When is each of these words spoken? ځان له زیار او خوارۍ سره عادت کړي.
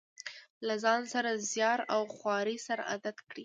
ځان 0.83 1.01
له 1.27 1.33
زیار 1.51 1.79
او 1.93 2.01
خوارۍ 2.15 2.57
سره 2.67 2.81
عادت 2.89 3.17
کړي. 3.29 3.39